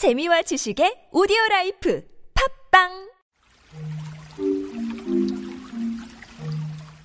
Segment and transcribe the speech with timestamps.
[0.00, 2.02] 재미와 지식의 오디오 life
[2.70, 2.88] 팟빵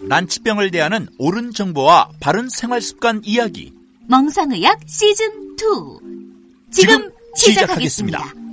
[0.08, 3.74] 난치병을 대하는 옳은 정보와 바른 생활 습관 이야기.
[4.08, 8.18] 명상의학 시즌 2 지금, 지금 시작하겠습니다.
[8.20, 8.46] 시작하겠습니다.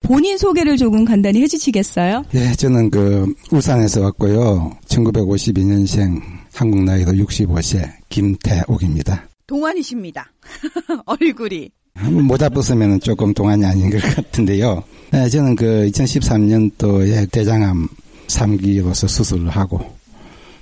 [0.00, 2.24] 본인 소개를 조금 간단히 해주시겠어요?
[2.34, 4.76] 예, 저는 그 울산에서 왔고요.
[4.86, 9.28] 1952년생 한국 나이로 65세 김태옥입니다.
[9.46, 10.32] 동안이십니다.
[11.04, 11.70] 얼굴이.
[11.94, 14.82] 한번 모자 벗으면 조금 동안이 아닌 것 같은데요.
[15.12, 17.86] 예, 저는 그 2013년도에 대장암
[18.28, 19.98] 3기로서 수술을 하고,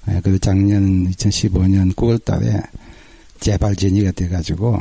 [0.09, 2.61] 예, 그리고 작년 2015년 9월 달에
[3.39, 4.81] 재발전이가 돼가지고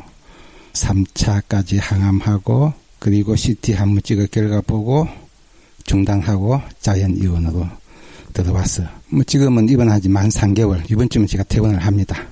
[0.74, 5.08] 3차까지 항암하고, 그리고 CT 한번 찍어 결과 보고
[5.84, 7.68] 중단하고 자연 입원으로
[8.34, 9.03] 들어왔어요.
[9.14, 12.28] 뭐 지금은 입원하지 만 3개월, 이번 주면 제가 퇴원을 합니다.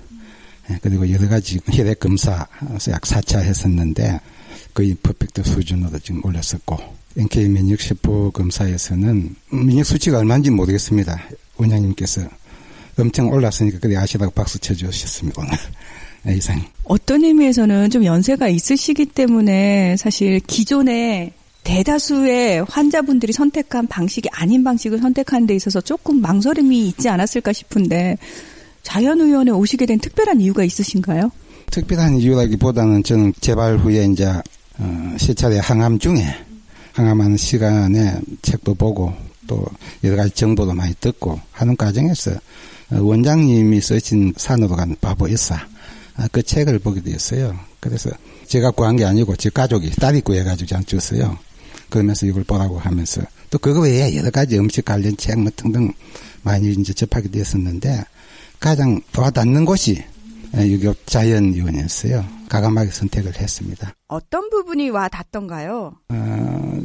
[0.72, 4.20] 예, 그리고 여러 가지 혈액 검사 약 4차 했었는데
[4.74, 6.80] 거의 퍼펙트 수준으로 지금 올렸었고
[7.18, 11.22] NK 면역 세포 검사에서는 면역 수치가 얼마인지 모르겠습니다.
[11.58, 12.22] 원장님께서
[12.98, 15.44] 엄청 올랐으니까 그래 아시라고 박수 쳐주셨습니다.
[16.24, 16.64] 네, 이상.
[16.86, 25.48] 어떤 의미에서는 좀 연세가 있으시기 때문에 사실 기존에 대다수의 환자분들이 선택한 방식이 아닌 방식을 선택하는
[25.48, 28.18] 데 있어서 조금 망설임이 있지 않았을까 싶은데
[28.84, 31.32] 자연의원에 오시게 된 특별한 이유가 있으신가요?
[31.70, 34.26] 특별한 이유라기보다는 저는 재발 후에 이제
[34.80, 36.26] 어, 세 차례 항암 중에
[36.94, 39.14] 항암하는 시간에 책도 보고
[39.48, 39.64] 또
[40.04, 42.32] 여러 가지 정보도 많이 듣고 하는 과정에서
[42.92, 45.56] 어, 원장님이 쓰신 산으로 간 바보 일사
[46.18, 47.58] 아, 그 책을 보게 되었어요.
[47.80, 48.10] 그래서
[48.48, 51.38] 제가 구한 게 아니고 제 가족이 딸이 구해가지고 저한테 줬어요.
[51.92, 55.92] 그러면서 이걸 보라고 하면서 또 그거 외에 여러 가지 음식 관련 책 뭐 등등
[56.42, 58.04] 많이 이제 접하게 되었었는데
[58.60, 60.04] 가장 와닿는 곳이
[60.56, 62.26] 유교 자연위원회였어요.
[62.50, 63.94] 가감하게 선택을 했습니다.
[64.08, 65.94] 어떤 부분이 와 닿던가요?
[66.10, 66.82] 어,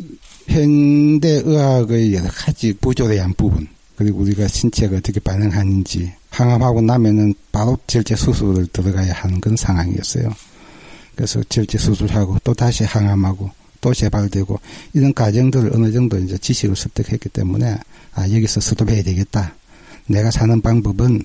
[0.49, 3.67] 현대 의학의 여러 가지 부조리한 부분
[3.97, 10.31] 그리고 우리가 신체가 어떻게 반응하는지 항암하고 나면은 바로 절제 수술을 들어가야 하는 그런 상황이었어요.
[11.17, 13.51] 그래서 절제 수술하고 또 다시 항암하고
[13.81, 14.59] 또 재발되고
[14.95, 17.77] 이런 과정들을 어느 정도 이제 지식을 습득했기 때문에
[18.15, 19.55] 아 여기서 스톱해야 되겠다.
[20.07, 21.23] 내가 사는 방법은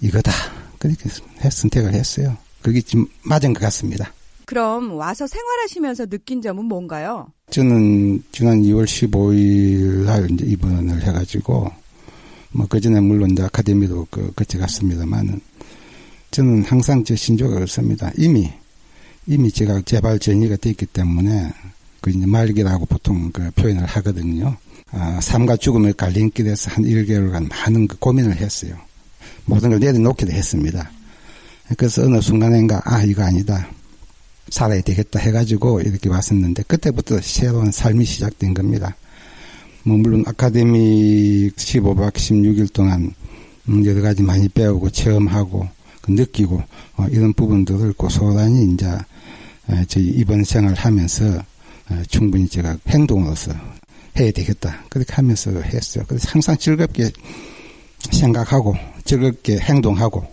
[0.00, 0.32] 이거다.
[0.78, 1.08] 그렇게
[1.44, 2.36] 해- 선택을 했어요.
[2.62, 4.12] 그게 지금 맞은 것 같습니다.
[4.44, 7.30] 그럼 와서 생활하시면서 느낀 점은 뭔가요?
[7.50, 11.70] 저는 지난 2월 15일 날 이제 입원을 해가지고
[12.52, 15.40] 뭐 그전에 물론 이제 아카데미도 그 거쳐갔습니다만은
[16.30, 18.10] 저는 항상 제 신조가 그렇습니다.
[18.16, 18.50] 이미
[19.30, 21.52] 이미 제가 재발 전이가 됐기 때문에
[22.00, 24.56] 그 이제 말기라고 보통 그 표현을 하거든요.
[24.90, 28.74] 아, 삶과 죽음의 갈림길에서 한 1개월간 많은 그 고민을 했어요.
[29.44, 30.90] 모든 걸 내려놓기도 했습니다.
[31.76, 33.68] 그래서 어느 순간인가 아 이거 아니다.
[34.48, 38.96] 살아야 되겠다 해가지고 이렇게 왔었는데 그때부터 새로운 삶이 시작된 겁니다.
[39.82, 43.12] 뭐 물론 아카데미 15박 16일 동안
[43.68, 45.68] 음, 여러 가지 많이 배우고 체험하고
[46.00, 46.62] 그 느끼고
[46.96, 48.98] 어, 이런 부분들을 고스란히 이제 에,
[49.86, 51.42] 저희 이번 생활 하면서
[51.90, 53.52] 어, 충분히 제가 행동으로서
[54.18, 56.04] 해야 되겠다 그렇게 하면서 했어요.
[56.06, 57.10] 그래서 항상 즐겁게
[58.10, 58.74] 생각하고
[59.04, 60.26] 즐겁게 행동하고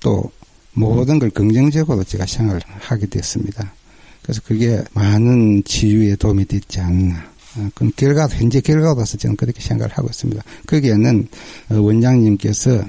[0.00, 0.30] 또
[0.74, 3.72] 모든 걸 긍정적으로 제가 생각을 하게 됐습니다.
[4.22, 7.32] 그래서 그게 많은 치유에 도움이 됐지 않나.
[7.56, 10.42] 어, 그건 결과, 현재 결과로서 저는 그렇게 생각을 하고 있습니다.
[10.66, 11.28] 거기에는
[11.70, 12.84] 어, 원장님께서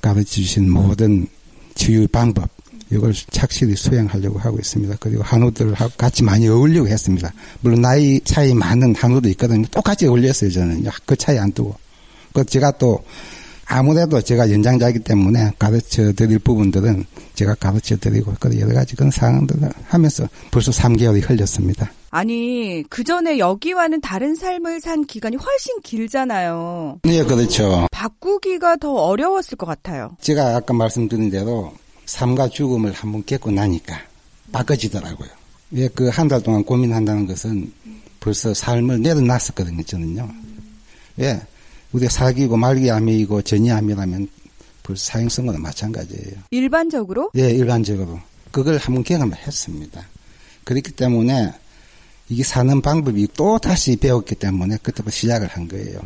[0.00, 1.26] 가르쳐 주신 모든
[1.74, 2.50] 치유 방법,
[2.90, 4.96] 이걸 착실히 수행하려고 하고 있습니다.
[5.00, 7.32] 그리고 한우들하고 같이 많이 어울리고 했습니다.
[7.60, 9.66] 물론 나이 차이 많은 한우도 있거든요.
[9.68, 10.84] 똑같이 어울렸어요, 저는.
[11.06, 11.74] 그 차이 안 두고.
[12.32, 13.02] 그 제가 또
[13.66, 19.70] 아무래도 제가 연장자이기 때문에 가르쳐 드릴 부분들은 제가 가르쳐 드리고 그 여러 가지 그런 상황들을
[19.86, 21.90] 하면서 벌써 3개월이 흘렸습니다.
[22.10, 27.00] 아니, 그 전에 여기와는 다른 삶을 산 기간이 훨씬 길잖아요.
[27.02, 27.88] 네, 그렇죠.
[27.90, 30.10] 바꾸기가 더 어려웠을 것 같아요.
[30.20, 31.72] 제가 아까 말씀드린 대로
[32.14, 33.98] 삶과 죽음을 한번 겪고 나니까
[34.52, 35.28] 바꿔지더라고요.
[35.72, 37.72] 왜 그 한 달 동안 고민한다는 것은
[38.20, 40.30] 벌써 삶을 내려놨었거든요, 저는요.
[41.16, 41.40] 왜?
[41.92, 44.28] 우리가 사기고 말기 암이고 전이 암이라면
[44.84, 46.36] 벌써 사형선고는 마찬가지예요.
[46.50, 48.20] 일반적으로 예, 일반적으로.
[48.52, 50.06] 그걸 한번 경험을 했습니다.
[50.62, 51.52] 그렇기 때문에
[52.28, 55.98] 이게 사는 방법이 또 다시 배웠기 때문에 그때부터 시작을 한 거예요.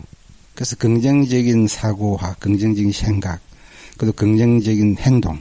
[0.54, 3.40] 그래서 긍정적인 사고와 긍정적인 생각,
[3.98, 5.40] 그리고 긍정적인 행동,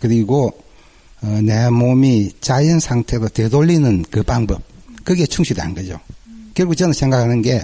[0.00, 0.52] 그리고
[1.22, 4.62] 어, 내 몸이 자연 상태로 되돌리는 그 방법,
[5.04, 5.98] 그게 충실한 거죠.
[6.54, 7.62] 결국 저는 생각하는 게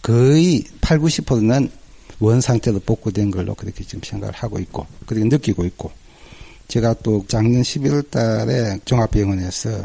[0.00, 1.70] 거의 8, 90%는
[2.18, 5.90] 원 상태도 복구된 걸로 그렇게 지금 생각을 하고 있고 그렇게 느끼고 있고
[6.68, 9.84] 제가 또 작년 11월 달에 종합병원에서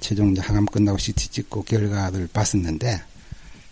[0.00, 3.00] 최종 항암 끝나고 CT 찍고 결과를 봤었는데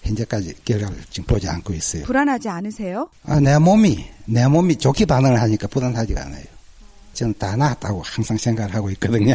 [0.03, 2.05] 현재까지 결과를 지금 보지 않고 있어요.
[2.05, 3.09] 불안하지 않으세요?
[3.25, 6.45] 아, 내 몸이 내 몸이 좋게 반응을 하니까 불안하지가 않아요.
[7.14, 9.35] 저는 다 나았다고 항상 생각을 하고 있거든요.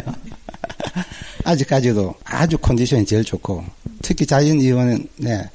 [1.44, 3.64] 아직까지도 아주 컨디션이 제일 좋고
[4.02, 5.48] 특히 자연의원은 네,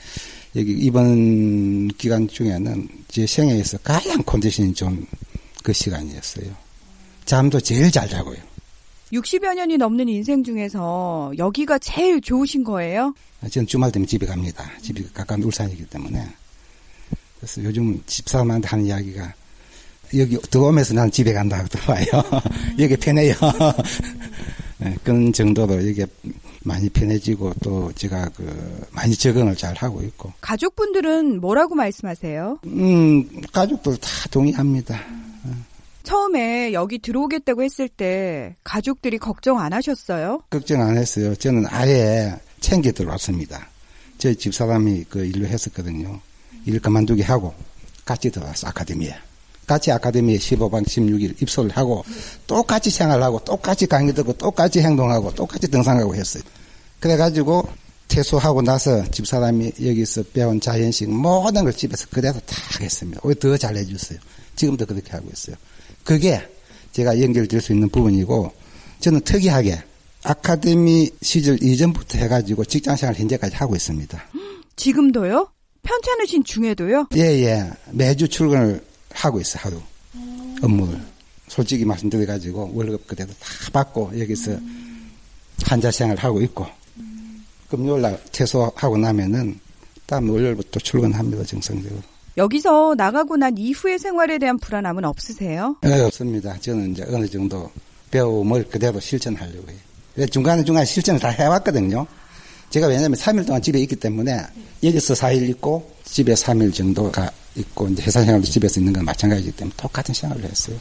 [0.56, 5.06] 여기 이번 기간 중에는 제 생애에서 가장 컨디션이 좋은
[5.64, 6.46] 그 시간이었어요.
[7.26, 8.38] 잠도 제일 잘 자고요.
[9.12, 13.14] 60여 년이 넘는 인생 중에서 여기가 제일 좋으신 거예요?
[13.50, 14.70] 저는 주말 되면 집에 갑니다.
[14.82, 16.28] 집이 가까운 울산이기 때문에.
[17.38, 19.34] 그래서 요즘 집사람한테 하는 이야기가
[20.18, 22.42] 여기 들어오면서 나는 집에 간다 하더라고요.
[22.80, 23.36] 여기 편해요.
[24.80, 26.06] 네, 그런 정도로 여기
[26.64, 30.32] 많이 편해지고 또 제가 그 많이 적응을 잘 하고 있고.
[30.42, 32.60] 가족분들은 뭐라고 말씀하세요?
[32.66, 35.00] 음, 가족들 다 동의합니다.
[36.04, 40.42] 처음에 여기 들어오겠다고 했을 때 가족들이 걱정 안 하셨어요?
[40.50, 41.34] 걱정 안 했어요.
[41.36, 43.70] 저는 아예 챙겨 들어왔습니다.
[44.18, 46.20] 저희 집사람이 그 일로 했었거든요.
[46.66, 47.54] 일 그만두게 하고
[48.06, 49.16] 같이 들어왔어, 아카데미에.
[49.66, 52.04] 같이 아카데미에 15박 16일 입소를 하고
[52.48, 56.44] 똑같이 생활하고 똑같이 강의 듣고 똑같이 행동하고 똑같이 등산하고 했어요.
[57.00, 57.68] 그래가지고
[58.08, 63.22] 퇴소하고 나서 집사람이 여기서 배운 자연식 모든 걸 집에서 그대로 다 하겠습니다.
[63.24, 64.20] 오히려 더 잘해줬어요.
[64.56, 65.56] 지금도 그렇게 하고 있어요.
[66.04, 66.42] 그게
[66.92, 68.52] 제가 연결될 수 있는 부분이고
[69.00, 69.82] 저는 특이하게
[70.24, 74.24] 아카데미 시절 이전부터 해가지고 직장생활 현재까지 하고 있습니다.
[74.76, 75.50] 지금도요?
[75.82, 77.08] 편찮으신 중에도요?
[77.16, 77.70] 예, 예.
[77.92, 78.84] 매주 출근을
[79.14, 79.82] 하고 있어, 하루.
[80.62, 81.00] 업무를.
[81.48, 84.58] 솔직히 말씀드려 가지고 월급 그대로 다 받고 여기서
[85.66, 86.66] 환자 생활 하고 있고
[87.70, 89.60] 금요일 날 퇴소하고 나면은
[90.06, 92.02] 다음 월요일부터 출근합니다, 정상적으로.
[92.38, 95.76] 여기서 나가고 난 이후의 생활에 대한 불안함은 없으세요?
[95.82, 96.58] 네, 없습니다.
[96.60, 97.72] 저는 이제 어느 정도
[98.12, 100.28] 배움을 그대로 실천하려고 해요.
[100.28, 102.06] 중간에 중간에 실천을 다 해왔거든요.
[102.74, 104.36] 제가 왜냐면 3일 동안 집에 있기 때문에
[104.82, 109.76] 여기서 4일 있고 집에 3일 정도가 있고 이제 회사 생활도 집에서 있는 건 마찬가지이기 때문에
[109.78, 110.76] 똑같은 생활을 했어요.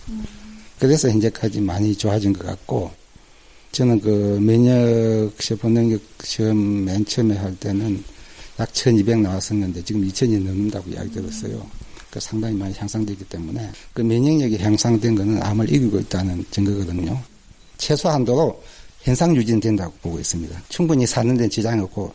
[0.78, 2.90] 그래서 현재까지 많이 좋아진 것 같고
[3.72, 8.02] 저는 그 면역 시험 능력 시험 맨 처음에 할 때는
[8.58, 11.66] 약 1200 나왔었는데 지금 2000이 넘는다고 이야기 들었어요.
[12.10, 17.20] 그 상당히 많이 향상되기 때문에 그 면역력이 향상된 거는 암을 이기고 있다는 증거거든요.
[17.76, 18.62] 최소한도로
[19.02, 20.62] 현상 유지는 된다고 보고 있습니다.
[20.68, 22.14] 충분히 사는 데는 지장이 없고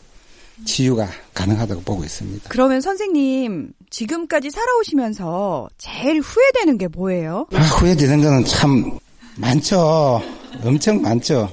[0.65, 2.49] 치유가 가능하다고 보고 있습니다.
[2.49, 7.47] 그러면 선생님 지금까지 살아오시면서 제일 후회되는 게 뭐예요?
[7.53, 8.97] 아, 후회되는 거는 참
[9.35, 10.21] 많죠.
[10.63, 11.49] 엄청 많죠.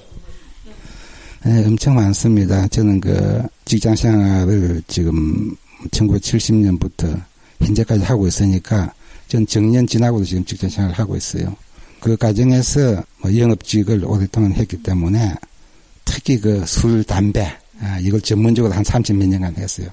[1.44, 2.66] 네, 엄청 많습니다.
[2.68, 5.54] 저는 그 직장 생활을 지금
[5.90, 7.20] 1970년부터
[7.60, 8.92] 현재까지 하고 있으니까
[9.28, 11.54] 전 정년 지나고도 지금 직장 생활을 하고 있어요.
[12.00, 15.34] 그 과정에서 뭐 영업직을 오랫동안 했기 때문에
[16.04, 17.46] 특히 그 술, 담배,
[17.80, 19.88] 아, 이걸 전문적으로 한 30몇 년간 했어요.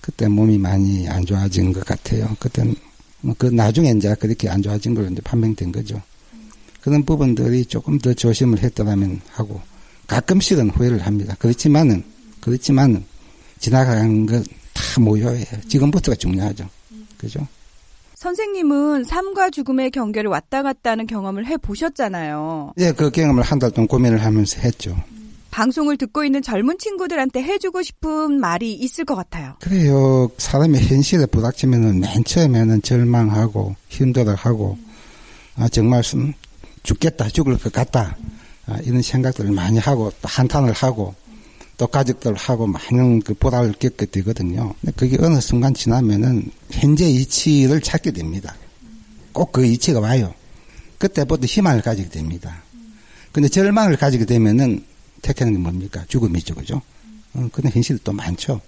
[0.00, 2.36] 그때 몸이 많이 안 좋아진 것 같아요.
[2.38, 2.74] 그땐
[3.20, 6.00] 뭐그 나중에 이제 그렇게 안 좋아진 걸로 이제 판명된 거죠.
[6.80, 9.60] 그런 부분들이 조금 더 조심을 했더라면 하고
[10.06, 11.34] 가끔씩은 후회를 합니다.
[11.38, 12.04] 그렇지만은
[12.40, 13.04] 그렇지만은
[13.58, 14.44] 지나간 것
[14.74, 15.44] 다 모여예요.
[15.68, 16.68] 지금부터가 중요하죠.
[17.16, 17.46] 그죠?
[18.24, 22.72] 선생님은 삶과 죽음의 경계를 왔다 갔다 하는 경험을 해 보셨잖아요.
[22.78, 24.96] 예, 그 경험을 한 달 동안 고민을 하면서 했죠.
[25.50, 29.56] 방송을 듣고 있는 젊은 친구들한테 해주고 싶은 말이 있을 것 같아요.
[29.60, 30.30] 그래요.
[30.38, 34.78] 사람이 현실에 부닥치면은 맨 처음에는 절망하고 힘들어하고
[35.56, 36.02] 아 정말
[36.82, 38.16] 죽겠다 죽을 것 같다
[38.66, 41.14] 아, 이런 생각들을 많이 하고 또 한탄을 하고
[41.76, 44.74] 또 가족들하고 많은 그 보답을 겪게 되거든요.
[44.96, 48.54] 그게 어느 순간 지나면은 현재 이치를 찾게 됩니다.
[49.32, 50.32] 꼭 그 이치가 와요.
[50.98, 52.62] 그때부터 희망을 가지게 됩니다.
[53.32, 54.84] 근데 절망을 가지게 되면은
[55.22, 56.04] 택하는 게 뭡니까?
[56.08, 56.80] 죽음이죠, 그죠?
[57.34, 58.60] 어, 근데 현실이 또 많죠.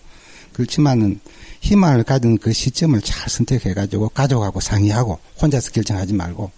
[0.53, 1.21] 그렇지만은
[1.61, 6.51] 희망을 가진 그 시점을 잘 선택해가지고 가족하고 상의하고 혼자서 결정하지 말고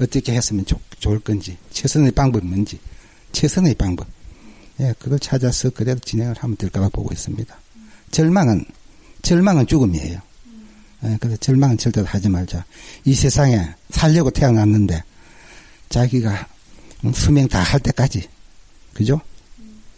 [0.00, 2.78] 어떻게 했으면 좋, 좋을 건지 최선의 방법이 뭔지
[3.32, 4.06] 최선의 방법
[4.80, 7.54] 예, 그걸 찾아서 그대로 진행을 하면 될 거라고 보고 있습니다.
[8.10, 8.64] 절망은,
[9.22, 10.18] 절망은 죽음이에요.
[11.04, 12.64] 예, 그래서 절망은 절대로 하지 말자.
[13.04, 15.02] 이 세상에 살려고 태어났는데,
[15.90, 16.46] 자기가
[17.14, 18.26] 수명 다 할 때까지,
[18.94, 19.20] 그죠?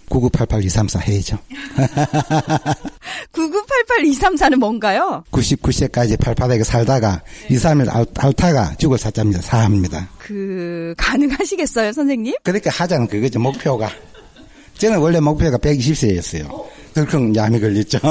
[0.09, 1.39] 9988234 해야죠.
[3.33, 5.25] 9988234는 뭔가요?
[5.31, 9.41] 99세까지 팔팔하게 살다가 2, 3일 앓다가 죽을 사자입니다.
[9.41, 10.09] 사합니다.
[10.19, 12.35] 그, 가능하시겠어요, 선생님?
[12.43, 13.91] 그렇게 하자는 그거죠, 목표가.
[14.79, 16.65] 저는 원래 목표가 120세였어요.
[16.95, 17.99] 덜컹 얌이 걸렸죠.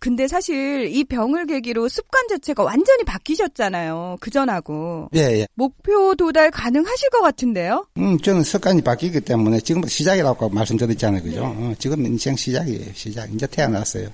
[0.00, 4.18] 근데 사실 이 병을 계기로 습관 자체가 완전히 바뀌셨잖아요.
[4.20, 5.08] 그전하고.
[5.14, 5.46] 예, 예.
[5.54, 7.86] 목표 도달 가능하실 것 같은데요?
[7.98, 11.22] 음, 저는 습관이 바뀌기 때문에 지금부터 시작이라고 말씀드렸잖아요.
[11.22, 11.44] 그죠?
[11.44, 12.92] 어, 지금 인생 시작이에요.
[12.94, 13.32] 시작.
[13.34, 14.08] 이제 태어났어요.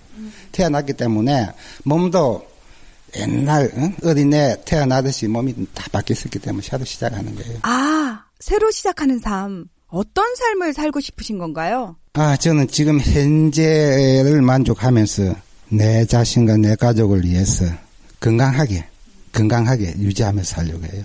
[0.53, 1.49] 태어났기 때문에
[1.85, 2.45] 몸도
[3.17, 4.09] 옛날 어?
[4.09, 7.59] 어린애 태어나듯이 몸이 다 바뀌었기 때문에 새로 시작하는 거예요.
[7.63, 9.67] 아, 새로 시작하는 삶.
[9.95, 11.95] 어떤 삶을 살고 싶으신 건가요?
[12.15, 15.37] 아, 저는 지금 현재를 만족하면서
[15.69, 17.65] 내 자신과 내 가족을 위해서
[18.19, 18.85] 건강하게,
[19.33, 21.05] 건강하게 유지하면서 살려고 해요.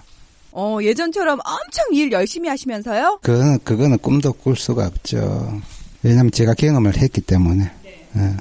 [0.52, 3.20] 어, 예전처럼 엄청 일 열심히 하시면서요?
[3.22, 5.62] 그거는, 그거는 꿈도 꿀 수가 없죠.
[6.02, 7.70] 왜냐면 제가 경험을 했기 때문에.
[8.16, 8.38] 어.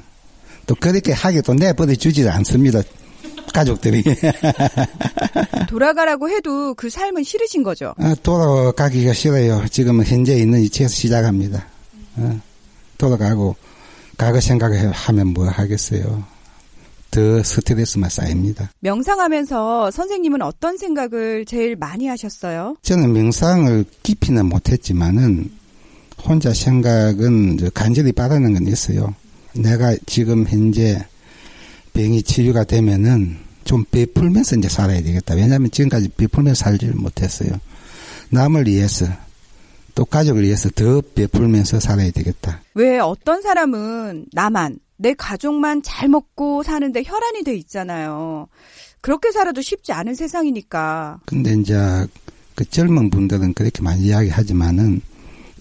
[0.65, 2.81] 또 그렇게 하게 또 내버려 주지 않습니다.
[3.59, 4.03] 가족들이.
[5.69, 7.93] 돌아가라고 해도 그 삶은 싫으신 거죠?
[7.97, 9.65] 아, 돌아가기가 싫어요.
[9.69, 11.65] 지금은 현재 있는 위치에서 시작합니다.
[12.17, 12.39] 어.
[12.97, 13.55] 돌아가고,
[14.17, 16.23] 과거 생각을 하면 뭐 하겠어요.
[17.11, 18.69] 더 스트레스만 쌓입니다.
[18.81, 22.75] 명상하면서 선생님은 어떤 생각을 제일 많이 하셨어요?
[22.83, 25.49] 저는 명상을 깊이는 못했지만은
[26.23, 29.15] 혼자 생각은 저 간절히 바라는 건 있어요.
[29.55, 31.03] 내가 지금 현재
[31.93, 35.35] 병이 치유가 되면은 좀 베풀면서 이제 살아야 되겠다.
[35.35, 37.51] 왜냐하면 지금까지 베풀면서 살지를 못했어요.
[38.31, 39.05] 남을 위해서
[39.93, 42.61] 또 가족을 위해서 더 베풀면서 살아야 되겠다.
[42.73, 48.47] 왜 어떤 사람은 나만, 내 가족만 잘 먹고 사는데 혈안이 돼 있잖아요.
[49.01, 51.19] 그렇게 살아도 쉽지 않은 세상이니까.
[51.25, 51.77] 근데 이제
[52.55, 54.99] 그 젊은 분들은 그렇게 많이 이야기하지만은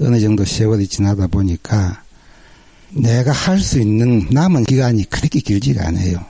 [0.01, 2.03] 어느 정도 세월이 지나다 보니까
[2.91, 6.25] 내가 할 수 있는 남은 기간이 그렇게 길지가 않아요.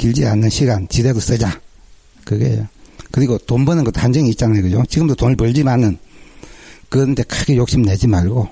[0.00, 1.60] 길지 않는 시간 지대로 쓰자.
[2.24, 2.66] 그게요.
[3.10, 4.62] 그리고 돈 버는 것도 한정이 있잖아요.
[4.62, 4.82] 그죠?
[4.88, 5.98] 지금도 돈을 벌지만은
[6.88, 8.48] 그런데 크게 욕심 내지 말고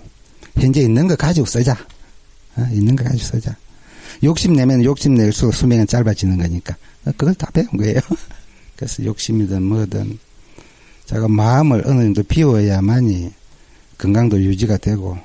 [0.57, 1.73] 현재 있는 거 가지고 쓰자.
[2.57, 2.69] 어?
[2.71, 3.57] 있는 거 가지고 쓰자.
[4.25, 6.77] 욕심 내면 욕심 낼수록 수명은 짧아지는 거니까.
[7.07, 7.99] 어, 그걸 다 배운 거예요.
[8.77, 10.19] 그래서 욕심이든 뭐든
[11.07, 13.33] 제가 마음을 어느 정도 비워야만이
[13.97, 15.17] 건강도 유지가 되고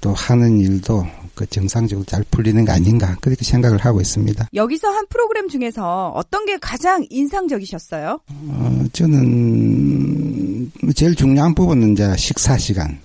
[0.00, 1.04] 또 하는 일도
[1.36, 4.48] 그 정상적으로 잘 풀리는 거 아닌가 그렇게 생각을 하고 있습니다.
[4.54, 8.18] 여기서 한 프로그램 중에서 어떤 게 가장 인상적이셨어요?
[8.28, 12.98] 어, 저는 제일 중요한 부분은 이제 식사 시간.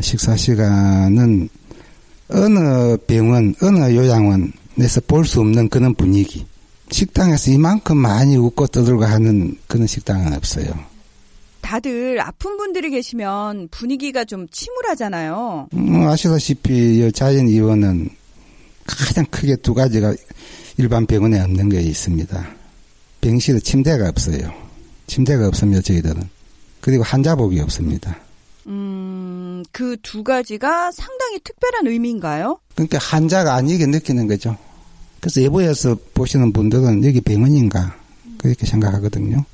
[0.00, 1.48] 식사 시간은
[2.28, 6.46] 어느 병원, 어느 요양원에서 볼 수 없는 그런 분위기.
[6.90, 10.66] 식당에서 이만큼 많이 웃고 떠들고 하는 그런 식당은 없어요.
[11.64, 15.68] 다들 아픈 분들이 계시면 분위기가 좀 침울하잖아요.
[15.72, 18.10] 음, 아시다시피 이 자연 이원은
[18.86, 20.14] 가장 크게 두 가지가
[20.76, 22.48] 일반 병원에 없는 게 있습니다.
[23.22, 24.52] 병실에 침대가 없어요.
[25.06, 26.22] 침대가 없으면 저희들은.
[26.82, 28.18] 그리고 환자복이 없습니다.
[28.66, 32.58] 음, 그 두 가지가 상당히 특별한 의미인가요?
[32.74, 34.54] 그러니까 환자가 아니게 느끼는 거죠.
[35.20, 37.96] 그래서 예보에서 보시는 분들은 여기 병원인가
[38.36, 39.46] 그렇게 생각하거든요.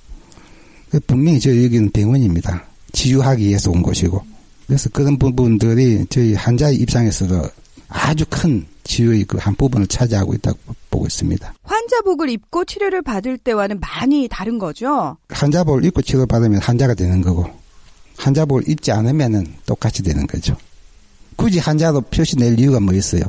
[0.90, 2.64] 그 분명히 저 여기는 병원입니다.
[2.92, 4.23] 치유하기 위해서 온 곳이고.
[4.66, 7.49] 그래서 그런 부분들이 저희 환자의 입장에서도
[7.88, 10.59] 아주 큰 치유의 그 한 부분을 차지하고 있다고
[10.90, 11.54] 보고 있습니다.
[11.62, 15.16] 환자복을 입고 치료를 받을 때와는 많이 다른 거죠?
[15.28, 17.47] 환자복을 입고 치료받으면 환자가 되는 거고,
[18.16, 20.56] 환자복을 입지 않으면은 똑같이 되는 거죠.
[21.37, 23.23] 굳이 환자로 표시 낼 이유가 뭐 있어요?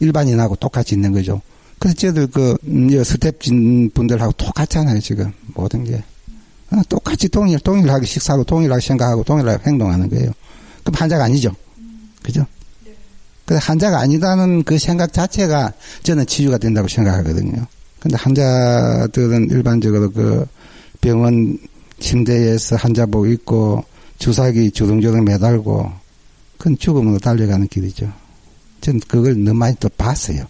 [0.00, 1.40] 일반인하고 똑같이 있는 거죠.
[1.78, 5.32] 그래서 저들 그, 음, 스텝진 분들하고 똑같잖아요, 지금.
[5.54, 6.02] 모든 게.
[6.72, 10.30] 어, 똑같이 동일, 동일하게 식사하고 동일하게 생각하고 동일하게 행동하는 거예요.
[10.82, 11.54] 그럼 환자가 아니죠.
[12.22, 12.44] 그죠?
[13.44, 17.64] 근데 환자가 아니다는 그 생각 자체가 저는 치유가 된다고 생각하거든요.
[18.00, 20.44] 근데 환자들은 일반적으로 그
[21.00, 21.56] 병원
[22.00, 23.84] 침대에서 환자복 입고
[24.18, 25.92] 주사기 주렁주렁 매달고
[26.58, 28.12] 그건 죽음으로 달려가는 길이죠.
[28.80, 30.44] 저는 그걸 너무 많이 또 봤어요.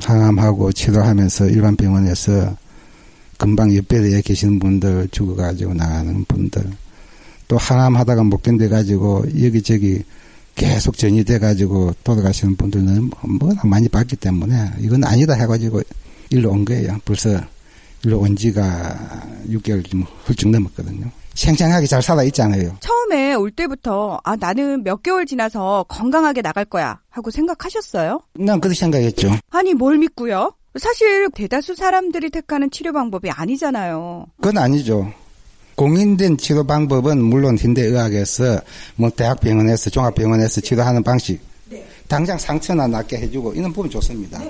[0.00, 2.56] 항암하고 치료하면서 일반 병원에서
[3.40, 6.62] 금방 옆에 계시는 분들 죽어가지고 나가는 분들
[7.48, 10.02] 또 항암하다가 못 견뎌가지고 여기저기
[10.54, 15.80] 계속 전이돼 가지고 돌아가시는 분들은 뭐나 많이 봤기 때문에 이건 아니다 해가지고
[16.28, 16.98] 일로 온 거예요.
[17.06, 17.40] 벌써
[18.04, 21.10] 일로 온 지가 6개월 좀 훌쩍 넘었거든요.
[21.32, 22.76] 생생하게 잘 살아 있잖아요.
[22.80, 28.20] 처음에 올 때부터 아 나는 몇 개월 지나서 건강하게 나갈 거야 하고 생각하셨어요?
[28.34, 29.34] 난 그렇게 생각했죠.
[29.48, 30.52] 아니 뭘 믿고요?
[30.78, 34.26] 사실 대다수 사람들이 택하는 치료 방법이 아니잖아요.
[34.36, 35.12] 그건 아니죠.
[35.74, 38.60] 공인된 치료 방법은 물론 현대의학에서
[38.96, 41.40] 뭐 대학병원에서 종합병원에서 치료하는 방식
[42.06, 44.42] 당장 상처나 낫게 해주고 이런 부분 좋습니다.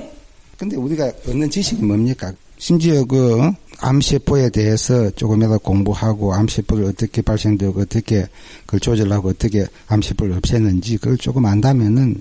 [0.59, 2.33] 근데 우리가 얻는 지식이 뭡니까?
[2.59, 8.27] 심지어 그 암세포에 대해서 조금이라도 공부하고 암세포를 어떻게 발생되고 어떻게
[8.67, 12.21] 그걸 조절하고 어떻게 암세포를 없애는지 그걸 조금 안다면은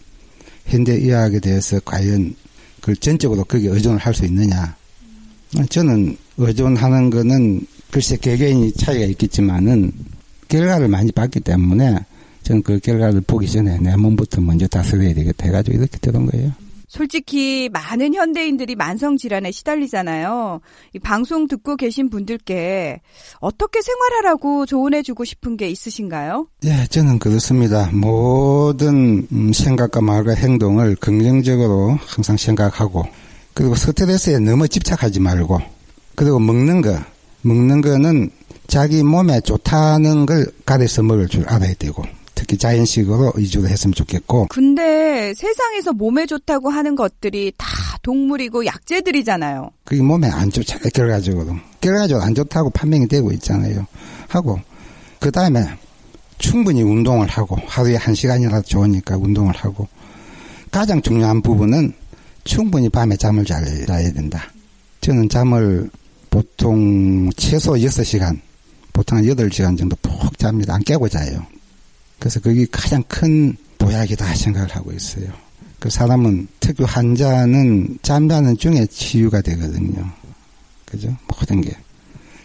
[0.67, 2.35] 현대의학에 대해서 과연
[2.79, 4.75] 그걸 전적으로 거기에 의존을 할 수 있느냐.
[5.69, 9.91] 저는 의존하는 거는 글쎄 개개인이 차이가 있겠지만은
[10.47, 11.97] 결과를 많이 봤기 때문에
[12.43, 16.51] 저는 그 결과를 보기 전에 내 몸부터 먼저 다스려야 되겠다 해가지고 이렇게 들은 거예요.
[16.89, 20.59] 솔직히 많은 현대인들이 만성 질환에 시달리잖아요.
[20.93, 22.99] 이 방송 듣고 계신 분들께
[23.39, 26.47] 어떻게 생활하라고 조언해 주고 싶은 게 있으신가요?
[26.65, 27.91] 예, 저는 그렇습니다.
[27.93, 33.05] 모든 음, 생각과 말과 행동을 긍정적으로 항상 생각하고
[33.53, 35.59] 그리고 스트레스에 너무 집착하지 말고
[36.15, 36.97] 그리고 먹는 거
[37.43, 38.31] 먹는 거는
[38.67, 42.03] 자기 몸에 좋다는 걸 가려서 먹을 줄 알아야 되고
[42.39, 44.47] 특히 자연식으로 위주로 했으면 좋겠고.
[44.49, 47.67] 근데 세상에서 몸에 좋다고 하는 것들이 다
[48.01, 49.71] 동물이고 약재들이잖아요.
[49.83, 51.57] 그게 몸에 안 좋잖아요, 결과적으로.
[51.81, 53.85] 결과적으로 안 좋다고 판명이 되고 있잖아요.
[54.29, 54.57] 하고,
[55.19, 55.65] 그 다음에
[56.37, 59.89] 충분히 운동을 하고, 하루에 한 시간이라도 좋으니까 운동을 하고,
[60.71, 61.91] 가장 중요한 부분은
[62.45, 64.49] 충분히 밤에 잠을 잘 자야 된다.
[65.01, 65.89] 저는 잠을
[66.29, 68.39] 보통 최소 6시간,
[68.93, 70.75] 보통 한 8시간 정도 푹 잡니다.
[70.75, 71.45] 안 깨고 자요.
[72.19, 75.31] 그래서 그게 가장 큰 보약이다 생각을 하고 있어요.
[75.79, 80.05] 그 사람은 특유 환자는 잠자는 중에 치유가 되거든요.
[80.85, 81.15] 그죠?
[81.27, 81.71] 모든 게.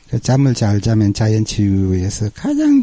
[0.09, 2.83] 그 잠을 잘 자면 자연 치유에서 가장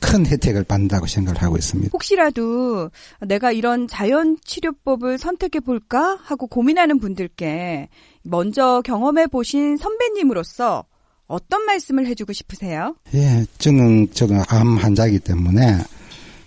[0.00, 1.90] 큰 혜택을 받는다고 생각을 하고 있습니다.
[1.92, 2.90] 혹시라도
[3.20, 7.88] 내가 이런 자연 치료법을 선택해 볼까 하고 고민하는 분들께
[8.22, 10.84] 먼저 경험해 보신 선배님으로서
[11.28, 12.96] 어떤 말씀을 해주고 싶으세요?
[13.14, 15.78] 예, 저는 저는 암 환자이기 때문에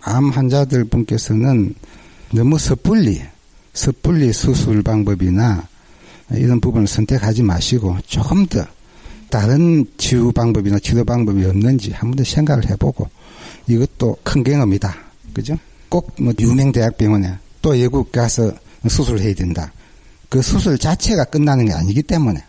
[0.01, 1.75] 암 환자들 분께서는
[2.33, 3.21] 너무 섣불리,
[3.73, 5.67] 섣불리 수술 방법이나
[6.31, 8.65] 이런 부분을 선택하지 마시고 조금 더
[9.29, 13.07] 다른 치유 방법이나 치료 방법이 없는지 한 번 더 생각을 해보고
[13.67, 14.95] 이것도 큰 경험이다.
[15.33, 15.57] 그죠?
[15.89, 18.51] 꼭 뭐 유명 대학병원에 또 외국 가서
[18.87, 19.71] 수술을 해야 된다.
[20.29, 22.43] 그 수술 자체가 끝나는 게 아니기 때문에.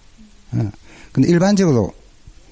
[0.53, 0.71] 어.
[1.13, 1.93] 근데 일반적으로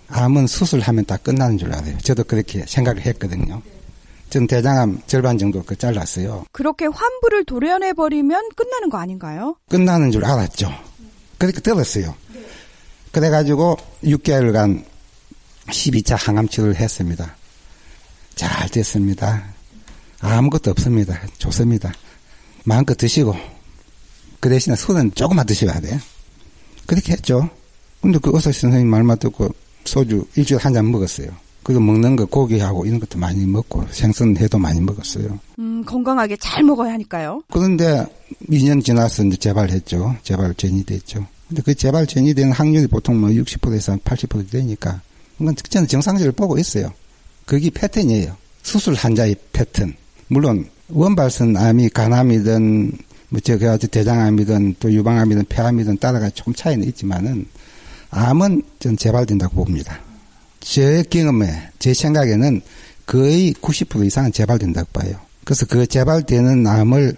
[0.09, 1.97] 암은 수술하면 다 끝나는 줄 알아요.
[1.99, 3.61] 저도 그렇게 생각을 했거든요.
[4.31, 6.45] 전 대장암 절반 정도 그 잘랐어요.
[6.53, 9.57] 그렇게 환부를 도려내 버리면 끝나는 거 아닌가요?
[9.69, 10.71] 끝나는 줄 알았죠.
[11.39, 12.15] 그렇게 들었어요.
[13.13, 14.85] 그래가지고 6개월간
[15.67, 17.35] 12차 항암 치료를 했습니다.
[18.35, 19.45] 잘 됐습니다.
[20.21, 21.19] 아무것도 없습니다.
[21.39, 21.93] 좋습니다.
[22.65, 23.35] 마음껏 드시고
[24.41, 25.99] 그 대신에 술은 조금만 드셔야 돼요.
[26.87, 27.49] 그렇게 했죠.
[28.01, 29.49] 근데 그 의사 선생님 말만 듣고
[29.85, 31.29] 소주 일주일에 한잔 먹었어요.
[31.69, 35.39] 그리고 먹는 거 고기하고 이런 것도 많이 먹고 생선회도 많이 먹었어요.
[35.59, 37.43] 음, 건강하게 잘 먹어야 하니까요.
[37.51, 38.07] 그런데
[38.49, 40.17] 2년 지나서 이제 재발했죠.
[40.23, 41.27] 재발전이 됐죠.
[41.47, 45.03] 근데 그 재발전이 되는 확률이 보통 뭐 60%에서 80% 되니까
[45.37, 46.91] 그건 저는 정상적으로 보고 있어요.
[47.45, 48.35] 그게 패턴이에요.
[48.63, 49.93] 수술 환자의 패턴.
[50.29, 52.93] 물론 원발선 암이 간암이든
[53.29, 57.45] 뭐 제가 대장암이든 또 유방암이든 폐암이든 따라가 조금 차이는 있지만은
[58.09, 60.08] 암은 전 재발된다고 봅니다.
[60.69, 62.61] 제 경험에, 제 생각에는
[63.07, 65.15] 거의 90% 이상은 재발된다고 봐요.
[65.43, 67.17] 그래서 그 재발되는 암을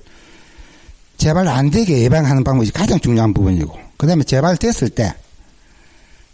[1.16, 5.12] 재발 안 되게 예방하는 방법이 가장 중요한 부분이고, 그 다음에 재발됐을 때,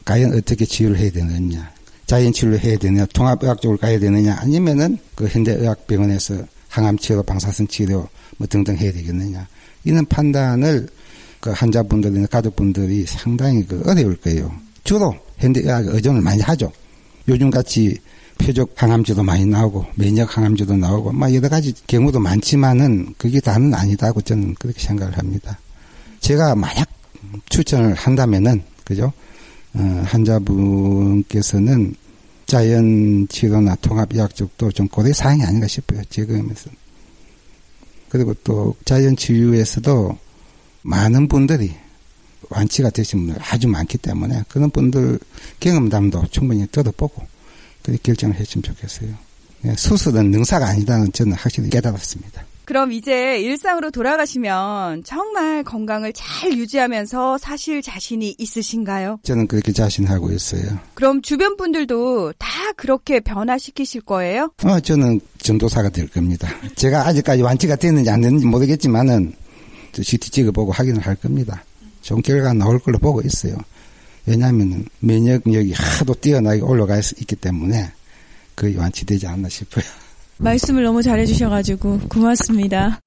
[0.05, 1.73] 과연 어떻게 치료를 해야 되느냐,
[2.05, 8.07] 자연 치료를 해야 되느냐, 통합의학 쪽으로 가야 되느냐, 아니면은 그 현대의학병원에서 항암 치료, 방사선 치료
[8.37, 9.49] 뭐 등등 해야 되겠느냐,
[9.85, 10.87] 이런 판단을
[11.41, 14.55] 그 환자분들이나 가족분들이 상당히 그 어려울 거예요.
[14.85, 16.71] 주로 현대의학에 의존을 많이 하죠.
[17.29, 17.99] 요즘같이
[18.39, 24.21] 표적 항암제도 많이 나오고 면역 항암제도 나오고 막 여러 가지 경우도 많지만은 그게 다는 아니다고
[24.21, 25.59] 저는 그렇게 생각을 합니다.
[26.21, 26.89] 제가 만약
[27.49, 29.13] 추천을 한다면은 그죠?
[29.75, 31.95] 어, 환자분께서는
[32.47, 36.03] 자연 치료나 통합 의학 쪽도 좀 고려 사항이 아닌가 싶어요.
[36.09, 36.71] 지금에서.
[38.09, 40.17] 그리고 또 자연 치유에서도
[40.83, 41.75] 많은 분들이
[42.51, 45.19] 완치가 되신 분들 아주 많기 때문에 그런 분들
[45.61, 47.27] 경험담도 충분히 들어보고
[47.83, 49.15] 그렇게 결정을 했으면 좋겠어요.
[49.63, 52.45] 네, 수술은 능사가 아니다는 저는 확실히 깨달았습니다.
[52.67, 59.21] 그럼 이제 일상으로 돌아가시면 정말 건강을 잘 유지하면서 사실 자신이 있으신가요?
[59.23, 60.77] 저는 그렇게 자신하고 있어요.
[60.95, 64.51] 그럼 주변 분들도 다 그렇게 변화시키실 거예요?
[64.65, 66.49] 어, 저는 전도사가 될 겁니다.
[66.75, 69.33] 제가 아직까지 완치가 됐는지 안 됐는지 모르겠지만은
[70.03, 71.63] CT 찍어보고 확인을 할 겁니다.
[72.07, 73.57] 좋은 결과가 나올 걸로 보고 있어요.
[74.27, 77.91] 왜냐하면 면역력이 하도 뛰어나게 올라가 있기 때문에
[78.55, 79.85] 거의 완치되지 않나 싶어요.
[80.39, 83.01] 말씀을 너무 잘해주셔가지고 고맙습니다.